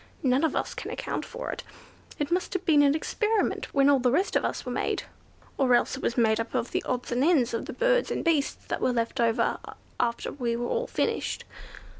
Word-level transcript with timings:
None 0.23 0.43
of 0.43 0.55
us 0.55 0.73
can 0.73 0.89
account 0.89 1.25
for 1.27 1.51
it. 1.51 1.61
It 2.17 2.31
must 2.31 2.53
have 2.53 2.65
been 2.65 2.81
an 2.81 2.95
experiment, 2.95 3.71
when 3.71 3.87
all 3.87 3.99
the 3.99 4.09
rest 4.11 4.35
of 4.35 4.43
us 4.43 4.65
were 4.65 4.71
made; 4.71 5.03
or 5.59 5.75
else 5.75 5.95
it 5.95 6.01
was 6.01 6.17
made 6.17 6.39
up 6.39 6.55
of 6.55 6.71
the 6.71 6.81
odds 6.87 7.11
and 7.11 7.23
ends 7.23 7.53
of 7.53 7.67
the 7.67 7.73
birds 7.73 8.09
and 8.09 8.25
beasts 8.25 8.65
that 8.65 8.81
were 8.81 8.93
left 8.93 9.19
over 9.21 9.59
after 9.99 10.31
we 10.31 10.55
were 10.55 10.65
all 10.69 10.87
finished." 10.87 11.43